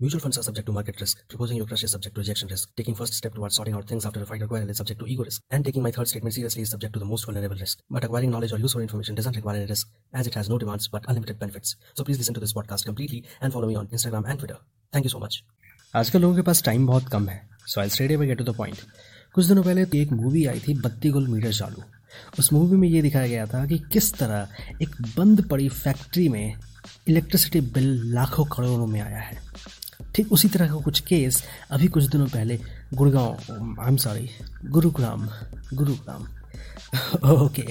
Mutual 0.00 0.20
funds 0.20 0.38
are 0.38 0.44
subject 0.44 0.64
to 0.64 0.72
market 0.72 1.00
risk. 1.00 1.22
Proposing 1.28 1.56
your 1.56 1.66
crush 1.66 1.82
is 1.82 1.90
subject 1.90 2.14
to 2.14 2.20
rejection 2.20 2.46
risk. 2.46 2.68
Taking 2.76 2.94
first 2.94 3.14
step 3.14 3.34
towards 3.34 3.56
sorting 3.56 3.74
out 3.74 3.88
things 3.88 4.06
after 4.06 4.22
a 4.22 4.26
fight 4.26 4.40
or 4.40 4.46
quarrel 4.46 4.70
is 4.70 4.76
subject 4.76 5.00
to 5.00 5.06
ego 5.06 5.24
risk. 5.24 5.42
And 5.50 5.64
taking 5.64 5.82
my 5.82 5.90
third 5.90 6.06
statement 6.06 6.34
seriously 6.34 6.62
is 6.62 6.70
subject 6.70 6.92
to 6.92 7.00
the 7.00 7.04
most 7.04 7.24
vulnerable 7.24 7.56
risk. 7.56 7.80
But 7.90 8.04
acquiring 8.04 8.30
knowledge 8.30 8.52
or 8.52 8.58
useful 8.58 8.80
information 8.80 9.16
doesn't 9.16 9.34
require 9.34 9.56
any 9.56 9.66
risk, 9.66 9.88
as 10.14 10.28
it 10.28 10.34
has 10.34 10.48
no 10.48 10.56
demands 10.56 10.86
but 10.86 11.04
unlimited 11.08 11.40
benefits. 11.40 11.74
So 11.94 12.04
please 12.04 12.16
listen 12.16 12.32
to 12.34 12.38
this 12.38 12.52
podcast 12.52 12.84
completely 12.84 13.24
and 13.40 13.52
follow 13.52 13.66
me 13.66 13.74
on 13.74 13.88
Instagram 13.88 14.28
and 14.28 14.38
Twitter. 14.38 14.58
Thank 14.92 15.04
you 15.04 15.10
so 15.10 15.18
much. 15.18 15.42
आजकल 15.96 16.20
लोगों 16.20 16.36
के 16.36 16.42
पास 16.42 16.62
time 16.62 16.86
बहुत 16.86 17.08
कम 17.12 17.28
है 17.28 17.40
so 17.66 17.80
I 17.80 17.88
straight 17.88 18.10
get 18.20 18.38
to 18.38 18.44
the 18.44 18.54
point 18.56 18.80
कुछ 19.34 19.46
दिनों 19.46 19.62
पहले 19.62 19.82
एक 20.00 20.12
मूवी 20.12 20.44
आई 20.46 20.60
थी 20.68 20.74
बत्ती 20.80 21.10
गुल 21.10 21.26
मीटर 21.28 21.52
चालू 21.52 21.82
उस 22.38 22.52
मूवी 22.52 22.76
में 22.76 22.88
ये 22.88 23.02
दिखाया 23.02 23.26
गया 23.26 23.46
था 23.46 23.64
कि 23.66 23.78
किस 23.92 24.12
तरह 24.14 24.76
एक 24.82 24.96
बंद 25.16 25.46
पड़ी 25.50 25.68
फैक्ट्री 25.68 26.28
में 26.28 26.56
इलेक्ट्रिसिटी 27.08 27.60
बिल 27.76 27.90
लाखों 28.14 28.44
करोड़ों 28.56 28.86
में 28.86 29.00
आया 29.00 29.18
है 29.18 29.38
ठीक 30.14 30.32
उसी 30.32 30.48
तरह 30.48 30.68
का 30.68 30.80
कुछ 30.82 31.00
केस 31.08 31.42
अभी 31.70 31.88
कुछ 31.88 32.04
दिनों 32.04 32.26
पहले 32.28 32.58
Gurgaon 32.94 33.80
I 33.80 33.88
am 33.88 33.96
sorry 33.98 34.28
Gurugram 34.66 35.28
Gurugram. 35.74 36.26
Okay 37.32 37.62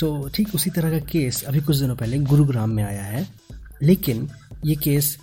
तो 0.00 0.28
ठीक 0.34 0.54
उसी 0.54 0.70
तरह 0.70 0.90
का 0.90 0.98
केस 1.06 1.42
अभी 1.44 1.60
कुछ 1.60 1.76
दिनों 1.76 1.96
पहले 1.96 2.18
गुरुग्राम 2.20 2.70
में 2.70 2.82
आया 2.84 3.02
है, 3.04 3.26
लेकिन 3.82 4.28
ये 4.66 4.74
केस 4.76 5.16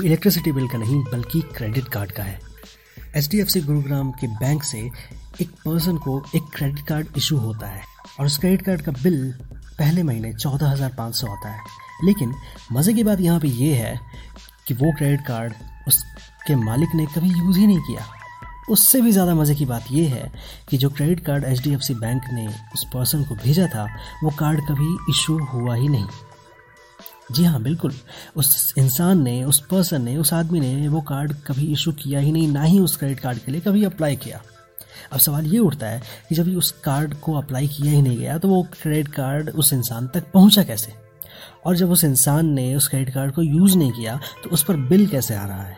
इलेक्ट्रिसिटी 0.00 0.52
बिल 0.52 0.68
का 0.68 0.78
नहीं, 0.78 1.02
बल्कि 1.04 1.40
क्रेडिट 1.54 1.88
कार्ड 1.88 2.12
का 2.12 2.22
है। 2.22 2.38
H 3.16 3.28
D 3.30 3.40
F 3.40 3.48
C 3.48 3.60
Gurugram 3.62 4.10
के 4.12 4.26
बैंक 4.28 4.62
से 4.64 4.78
एक 5.40 5.50
पर्सन 5.64 5.96
को 5.98 6.22
एक 6.36 6.42
क्रेडिट 6.54 6.86
कार्ड 6.88 7.16
इशू 7.16 7.36
होता 7.38 7.66
है, 7.66 7.82
और 8.20 8.26
उस 8.26 8.38
क्रेडिट 8.38 8.62
कार्ड 8.66 8.82
का 8.82 8.92
बिल 8.92 9.32
पहले 9.78 10.02
महीने 10.02 10.32
चौदह 10.34 10.70
हज़ार 10.70 10.94
पाँच 10.98 11.14
सौ 11.16 11.26
आता 11.28 11.50
है। 11.50 11.60
लेकिन 12.04 12.34
मज़े 12.72 12.92
की 12.94 13.04
बात 13.04 13.20
यहाँ 13.20 13.40
पे 13.40 13.48
ये 13.48 13.74
है 13.74 13.98
कि 14.68 14.74
वो 14.74 14.92
क्रेडिट 14.98 15.26
कार्ड 15.26 15.52
उसके 15.88 16.54
मालिक 16.56 16.94
ने 16.94 17.06
कभी 17.14 17.28
यूज़ 17.30 17.58
ही 17.58 17.66
नहीं 17.66 17.80
किया। 17.80 18.06
उससे 18.70 19.00
भी 19.00 19.12
ज़्यादा 19.12 19.34
मज़े 19.34 19.54
की 19.54 19.64
बात 19.66 19.84
यह 19.92 20.14
है 20.14 20.30
कि 20.68 20.78
जो 20.78 20.90
क्रेडिट 20.90 21.20
कार्ड 21.20 21.44
एचडीएफसी 21.44 21.94
बैंक 21.94 22.22
ने 22.32 22.46
उस 22.46 22.84
पर्सन 22.94 23.24
को 23.24 23.34
भेजा 23.34 23.66
था, 23.66 23.86
वो 24.24 24.30
कार्ड 24.30 24.60
कभी 24.68 24.96
इशू 25.10 25.38
हुआ 25.44 25.74
ही 25.74 25.88
नहीं। 25.88 26.06
जी 27.32 27.44
हाँ 27.44 27.62
बिल्कुल। 27.62 27.94
उस 28.36 28.74
इंसान 28.78 29.22
ने, 29.22 29.42
उस 29.44 29.60
पर्सन 29.66 30.02
ने, 30.02 30.16
उस 30.16 30.32
आदमी 30.32 30.60
ने 30.60 30.88
वो 30.88 31.00
कार्ड 31.00 31.32
कभी 31.46 31.72
इशू 31.72 31.92
किया 31.92 32.20
ही 32.20 32.32
नहीं, 32.32 32.48
ना 32.48 32.62
ही 32.62 32.80
उस 32.80 32.96
क्रेडिट 32.96 33.20
कार्ड 33.20 33.38
के 33.38 33.52
लिए 33.52 33.60
कभी 33.60 33.84
अप्लाई 33.84 34.16
किया। 34.16 34.40
अब 35.12 35.18
सवाल 35.18 35.46
ये 35.46 35.58
उठता 35.58 35.86
है 35.86 36.02
कि 36.28 36.34
जब 36.34 36.56
उस 36.56 36.70
कार्ड 36.84 37.14
को 37.14 37.34
अप्लाई 37.34 37.68
किया 37.68 37.92
ही 37.92 38.02
नहीं 38.02 38.18
गया 38.18 38.36
तो 38.38 38.48
वो 38.48 38.62
क्रेडिट 38.72 39.08
कार्ड 39.08 39.50
उस 39.50 39.72
इंसान 39.72 40.06
तक 40.06 40.30
पहुँचा 40.32 40.62
कैसे? 40.62 40.92
और 41.66 41.76
जब 41.76 41.90
उस 41.90 42.04
इंसान 42.04 42.46
ने 42.46 42.74
उस 42.74 42.88
क्रेडिट 42.88 43.14
कार्ड 43.14 43.32
को 43.32 43.42
यूज़ 43.42 43.78
नहीं 43.78 43.92
किया 43.92 44.20
तो 44.44 44.50
उस 44.50 44.64
पर 44.64 44.76
बिल 44.76 45.06
कैसे 45.06 45.34
आ 45.34 45.46
रहा 45.46 45.62
है? 45.62 45.76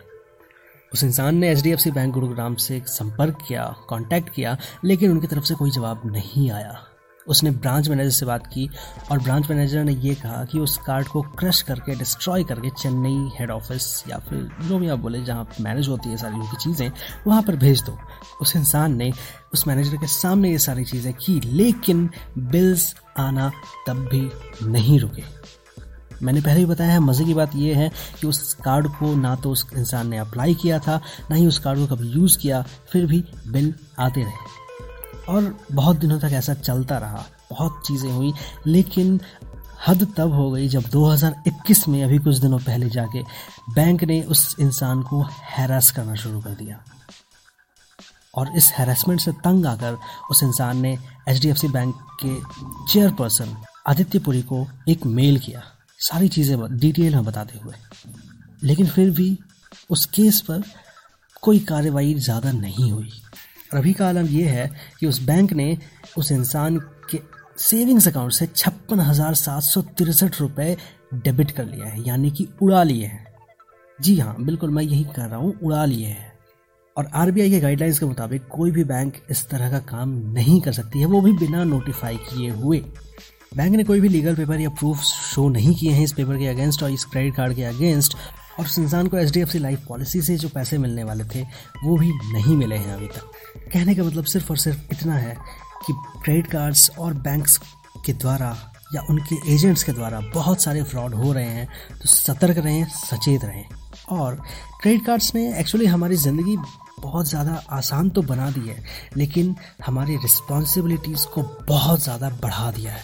उस 0.93 1.03
इंसान 1.03 1.35
ने 1.35 1.51
एच 1.51 1.87
बैंक 1.87 2.13
गुरुग्राम 2.13 2.55
से 2.55 2.81
संपर्क 2.87 3.37
किया 3.47 3.63
कॉन्टैक्ट 3.89 4.29
किया, 4.29 4.57
लेकिन 4.85 5.11
उनकी 5.11 5.27
तरफ़ 5.27 5.43
से 5.43 5.55
कोई 5.55 5.71
जवाब 5.71 6.01
नहीं 6.05 6.51
आया। 6.51 6.81
उसने 7.27 7.51
ब्रांच 7.51 7.89
मैनेजर 7.89 8.09
से 8.09 8.25
बात 8.25 8.47
की 8.47 8.69
और 9.11 9.19
ब्रांच 9.19 9.49
मैनेजर 9.49 9.83
ने 9.83 9.93
ये 9.93 10.15
कहा 10.15 10.43
कि 10.45 10.59
उस 10.59 10.77
कार्ड 10.77 11.07
को 11.07 11.21
क्रश 11.21 11.61
करके 11.61 11.95
डिस्ट्रॉय 11.95 12.43
करके 12.43 12.69
चेन्नई 12.69 13.31
हेड 13.39 13.51
ऑफ़िस 13.51 14.03
या 14.09 14.17
फिर 14.17 14.49
जो 14.61 14.79
भी 14.79 14.87
आप 14.87 14.99
बोले, 14.99 15.23
जहाँ 15.23 15.47
मैनेज 15.61 15.87
होती 15.87 16.09
है 16.09 16.17
सारी 16.17 16.35
उनकी 16.35 16.57
चीज़ें, 16.57 16.91
वहाँ 17.27 17.41
पर 17.41 17.55
भेज 17.55 17.83
दो। 17.83 17.97
उस 18.41 18.55
इंसान 18.55 18.95
ने 18.95 19.11
उस 19.53 19.67
मैनेजर 19.67 19.97
के 19.97 20.07
सामने 20.07 20.51
ये 20.51 20.57
सारी 20.57 20.85
चीज़ें 20.85 21.13
की, 21.13 21.39
लेकिन 21.39 22.09
बिल्स 22.37 22.95
आना 23.19 23.51
तब 23.87 24.07
भी 24.11 24.29
नहीं 24.67 24.99
रुके। 24.99 25.23
मैंने 26.23 26.41
पहले 26.41 26.59
ही 26.59 26.65
बताया 26.65 26.91
है, 26.91 26.99
मज़े 26.99 27.25
की 27.25 27.33
बात 27.33 27.55
यह 27.55 27.77
है 27.77 27.91
कि 28.21 28.27
उस 28.27 28.53
कार्ड 28.53 28.87
को 28.87 29.15
ना 29.15 29.35
तो 29.35 29.51
उस 29.51 29.65
इंसान 29.77 30.07
ने 30.07 30.17
अप्लाई 30.17 30.53
किया 30.53 30.79
था, 30.79 31.01
ना 31.31 31.35
ही 31.35 31.47
उस 31.47 31.59
कार्ड 31.59 31.79
को 31.79 31.95
कभी 31.95 32.07
यूज़ 32.07 32.37
किया, 32.37 32.65
फिर 32.91 33.05
भी 33.05 33.23
बिल 33.47 33.73
आते 33.99 34.23
रहे। 34.23 34.64
और 35.29 35.57
बहुत 35.71 35.97
दिनों 35.97 36.19
तक 36.19 36.29
ऐसा 36.33 36.53
चलता 36.53 36.97
रहा, 36.97 37.25
बहुत 37.49 37.81
चीज़ें 37.87 38.11
हुई, 38.11 38.33
लेकिन 38.67 39.19
हद 39.87 40.13
तब 40.17 40.33
हो 40.33 40.51
गई 40.51 40.67
जब 40.67 40.83
2021 40.83 41.87
में 41.87 42.03
अभी 42.03 42.17
कुछ 42.17 42.37
दिनों 42.37 42.59
पहले 42.59 42.89
जाके 42.89 43.21
बैंक 43.73 44.03
ने 44.03 44.21
उस 44.21 44.55
इंसान 44.59 45.01
को 45.01 45.21
हैरास 45.43 45.91
करना 45.91 46.15
शुरू 46.15 46.41
कर 46.41 46.49
दिया। 46.49 46.83
और 48.35 48.57
इस 48.57 48.71
हैरेसमेंट 48.71 49.21
से 49.21 49.31
तंग 49.31 49.65
आकर 49.65 49.97
उस 50.31 50.43
इंसान 50.43 50.77
ने 50.77 50.97
एचडीएफसी 51.29 51.67
बैंक 51.67 51.95
के 52.23 52.35
चेयरपर्सन 52.93 53.55
आदित्यपुरी 53.87 54.41
को 54.41 54.67
एक 54.89 55.05
मेल 55.05 55.39
किया। 55.39 55.63
सारी 55.99 56.27
चीज़ें 56.29 56.77
डिटेल 56.77 57.15
में 57.15 57.25
बताते 57.25 57.59
हुए। 57.59 57.73
लेकिन 58.63 58.87
फिर 58.87 59.11
भी 59.11 59.37
उस 59.89 60.05
केस 60.05 60.41
पर 60.41 60.63
कोई 61.41 61.59
कार्रवाई 61.59 62.13
ज़्यादा 62.13 62.51
नहीं 62.51 62.91
हुई। 62.91 63.11
और 63.71 63.79
अभी 63.79 63.93
का 63.93 64.07
आलम 64.09 64.27
यह 64.27 64.51
है 64.51 64.69
कि 64.99 65.07
उस 65.07 65.21
बैंक 65.23 65.53
ने 65.53 65.77
उस 66.17 66.31
इंसान 66.31 66.77
के 67.11 67.19
सेविंग्स 67.59 68.07
अकाउंट 68.07 68.33
से 68.33 68.45
छप्पन 68.47 68.99
हज़ार 68.99 69.33
सात 69.35 69.63
सौ 69.63 69.81
तिरसठ 69.97 70.39
रुपये 70.41 70.75
डेबिट 71.15 71.51
कर 71.51 71.65
लिया 71.65 71.85
है, 71.85 72.03
यानी 72.07 72.31
कि 72.31 72.47
उड़ा 72.61 72.83
लिए 72.83 73.05
हैं। 73.05 73.25
जी 73.99 74.17
हाँ 74.19 74.35
बिल्कुल 74.39 74.69
मैं 74.69 74.83
यही 74.83 75.03
कर 75.05 75.21
रहा 75.21 75.39
हूँ, 75.39 75.53
उड़ा 75.63 75.85
लिए 75.85 76.07
हैं। 76.07 76.33
और 76.95 77.09
आरबीआई 77.15 77.49
के 77.49 77.59
गाइडलाइंस 77.59 77.99
के 77.99 78.05
मुताबिक 78.05 78.47
कोई 78.47 78.71
भी 78.71 78.83
बैंक 78.83 79.15
इस 79.31 79.47
तरह 79.49 79.71
का 79.71 79.79
काम 79.87 80.09
नहीं 80.33 80.59
कर 80.61 80.73
सकती 80.73 80.99
है, 80.99 81.05
वो 81.05 81.21
भी 81.21 81.31
बिना 81.37 81.63
नोटिफाई 81.63 82.17
किए 82.19 82.49
हुए। 82.51 82.79
बैंक 83.55 83.75
ने 83.75 83.83
कोई 83.83 84.01
भी 84.01 84.09
लीगल 84.09 84.35
पेपर 84.35 84.59
या 84.59 84.69
प्रूफ 84.69 85.01
शो 85.01 85.47
नहीं 85.49 85.75
किए 85.75 85.91
हैं 85.91 86.03
इस 86.03 86.13
पेपर 86.13 86.37
के 86.37 86.47
अगेंस्ट 86.47 86.83
और 86.83 86.91
इस 86.91 87.05
क्रेडिट 87.05 87.35
कार्ड 87.35 87.55
के 87.55 87.63
अगेंस्ट 87.63 88.17
और 88.59 88.65
उस 88.65 88.77
इंसान 88.79 89.07
को 89.07 89.17
H 89.17 89.31
D 89.31 89.39
F 89.39 89.49
C 89.49 89.59
life 89.59 89.85
policy 89.87 90.21
से 90.21 90.37
जो 90.37 90.49
पैसे 90.49 90.77
मिलने 90.77 91.03
वाले 91.03 91.23
थे, 91.25 91.41
वो 91.83 91.97
भी 91.97 92.11
नहीं 92.33 92.55
मिले 92.57 92.75
हैं 92.77 92.93
अभी 92.93 93.07
तक। 93.07 93.31
कहने 93.73 93.95
का 93.95 94.03
मतलब 94.03 94.25
सिर्फ़ 94.25 94.49
और 94.49 94.57
सिर्फ़ 94.57 94.93
इतना 94.93 95.15
है 95.15 95.35
कि 95.85 95.93
क्रेडिट 96.23 96.47
कार्ड्स 96.47 96.89
और 96.99 97.13
बैंक्स 97.25 97.59
के 98.05 98.13
द्वारा 98.13 98.55
या 98.93 99.01
उनके 99.09 99.35
एजेंट्स 99.53 99.83
के 99.83 99.91
द्वारा 99.91 100.19
बहुत 100.33 100.61
सारे 100.61 100.83
फ्रॉड 100.83 101.13
हो 101.13 101.31
रहे 101.33 101.45
हैं 101.45 101.67
तो 101.91 102.09
सतर्क 102.09 102.57
रहें, 102.57 102.85
सचेत 102.85 103.45
रहें। 103.45 103.65
और 104.11 104.35
क्रेडिट 104.81 105.05
कार्ड्स 105.05 105.33
ने 105.35 105.47
एक्चुअली 105.59 105.85
हमारी 105.85 106.15
ज़िंदगी 106.17 106.57
बहुत 106.99 107.29
ज़्यादा 107.29 107.53
आसान 107.71 108.09
तो 108.09 108.21
बना 108.21 108.49
दी 108.51 108.67
है, 108.67 108.83
लेकिन 109.17 109.55
हमारी 109.85 110.15
रिस्पॉन्सिबिलिटीज़ 110.17 111.25
को 111.27 111.43
बहुत 111.67 112.03
ज़्यादा 112.03 112.29
बढ़ा 112.41 112.71
दिया 112.71 112.91
है। 112.91 113.03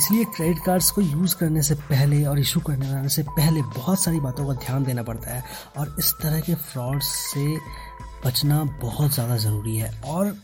इसलिए 0.00 0.24
क्रेडिट 0.36 0.64
कार्ड्स 0.64 0.90
को 0.90 1.00
यूज़ 1.02 1.34
करने 1.36 1.62
से 1.62 1.74
पहले 1.88 2.24
और 2.24 2.38
इशू 2.38 2.60
करने 2.66 3.08
से 3.10 3.22
पहले 3.30 3.62
बहुत 3.76 4.02
सारी 4.02 4.20
बातों 4.20 4.46
का 4.46 4.52
ध्यान 4.60 4.84
देना 4.84 5.02
पड़ता 5.02 5.34
है 5.34 5.42
और 5.78 5.94
इस 5.98 6.12
तरह 6.22 6.40
के 6.40 6.54
फ्रॉड 6.54 7.00
से 7.02 7.56
बचना 8.24 8.62
बहुत 8.82 9.14
ज़्यादा 9.14 9.36
ज़रूरी 9.38 9.76
है। 9.76 9.90
और 10.04 10.34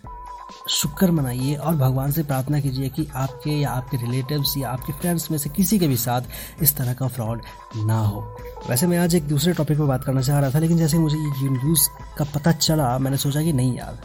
शुक्र 0.70 1.10
मनाइए 1.10 1.54
और 1.56 1.76
भगवान 1.76 2.10
से 2.12 2.22
प्रार्थना 2.24 2.60
कीजिए 2.60 2.88
कि 2.88 3.06
आपके 3.16 3.50
या 3.50 3.70
आपके 3.70 3.96
रिलेटिव्स 3.96 4.54
या 4.58 4.68
आपके 4.70 4.92
फ्रेंड्स 4.92 5.30
में 5.30 5.38
से 5.38 5.50
किसी 5.50 5.78
के 5.78 5.88
भी 5.88 5.96
साथ 5.96 6.62
इस 6.62 6.76
तरह 6.76 6.94
का 6.94 7.08
फ्रॉड 7.08 7.42
ना 7.76 7.98
हो। 8.00 8.20
वैसे 8.68 8.86
मैं 8.86 8.98
आज 8.98 9.14
एक 9.14 9.28
दूसरे 9.28 9.52
टॉपिक 9.54 9.78
पर 9.78 9.84
बात 9.84 10.04
करना 10.04 10.20
चाह 10.20 10.38
रहा 10.40 10.50
था, 10.50 10.58
लेकिन 10.58 10.78
जैसे 10.78 10.98
मुझे 10.98 11.16
ये 11.16 11.50
न्यूज़ 11.50 11.88
का 12.18 12.24
पता 12.34 12.52
चला, 12.52 12.98
मैंने 12.98 13.16
सोचा 13.16 13.42
कि 13.42 13.52
नहीं 13.52 13.76
यार, 13.78 13.98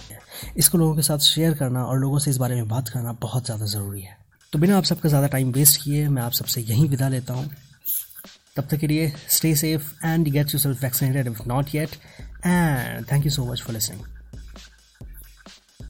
इसको 0.57 0.77
लोगों 0.77 0.95
के 0.95 1.01
साथ 1.01 1.19
शेयर 1.25 1.53
करना 1.53 1.85
और 1.85 1.99
लोगों 1.99 2.19
से 2.19 2.31
इस 2.31 2.37
बारे 2.37 2.55
में 2.55 2.67
बात 2.67 2.89
करना 2.89 3.13
बहुत 3.21 3.45
ज़्यादा 3.45 3.65
ज़रूरी 3.67 4.01
है। 4.01 4.17
तो 4.53 4.59
बिना 4.59 4.77
आप 4.77 4.83
सबका 4.83 5.09
ज़्यादा 5.09 5.27
टाइम 5.27 5.51
वेस्ट 5.51 5.81
किए, 5.83 6.07
मैं 6.07 6.21
आप 6.21 6.31
सबसे 6.31 6.61
यहीं 6.61 6.87
विदा 6.89 7.07
लेता 7.09 7.33
हूँ। 7.33 7.49
तब 8.55 8.67
तक 8.71 8.77
के 8.77 8.87
लिए 8.87 9.11
stay 9.29 9.55
safe 9.55 9.83
and 10.05 10.27
get 10.29 10.53
yourself 10.59 10.81
vaccinated 10.83 11.27
if 11.27 11.41
not 11.47 11.75
yet 11.75 11.89
and 12.45 13.05
thank 13.11 13.25
you 13.25 13.31
so 13.31 13.45
much 13.45 13.61
for 13.61 13.73
listening 13.73 14.01